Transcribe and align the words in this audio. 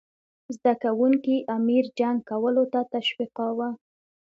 زده 0.55 0.73
کوونکي 0.83 1.35
امیر 1.57 1.83
جنګ 1.99 2.17
کولو 2.29 2.63
ته 2.73 2.79
تشویقاووه. 2.93 3.69